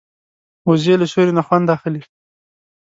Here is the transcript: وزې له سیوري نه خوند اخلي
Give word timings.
وزې 0.67 0.93
له 1.01 1.05
سیوري 1.11 1.33
نه 1.37 1.43
خوند 1.47 1.67
اخلي 1.75 2.01